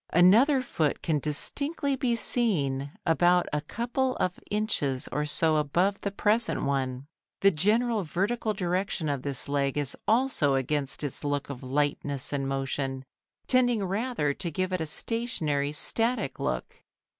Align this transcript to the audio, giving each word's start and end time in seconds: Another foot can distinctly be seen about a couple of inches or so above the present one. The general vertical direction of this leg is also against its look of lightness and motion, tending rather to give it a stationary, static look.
Another 0.13 0.63
foot 0.63 1.03
can 1.03 1.19
distinctly 1.19 1.95
be 1.95 2.15
seen 2.15 2.91
about 3.05 3.45
a 3.53 3.61
couple 3.61 4.15
of 4.15 4.39
inches 4.49 5.07
or 5.11 5.27
so 5.27 5.57
above 5.57 6.01
the 6.01 6.09
present 6.09 6.63
one. 6.63 7.05
The 7.41 7.51
general 7.51 8.01
vertical 8.03 8.55
direction 8.55 9.09
of 9.09 9.21
this 9.21 9.47
leg 9.47 9.77
is 9.77 9.95
also 10.07 10.55
against 10.55 11.03
its 11.03 11.23
look 11.23 11.51
of 11.51 11.61
lightness 11.61 12.33
and 12.33 12.47
motion, 12.47 13.05
tending 13.45 13.85
rather 13.85 14.33
to 14.33 14.49
give 14.49 14.73
it 14.73 14.81
a 14.81 14.87
stationary, 14.87 15.71
static 15.71 16.39
look. 16.39 16.81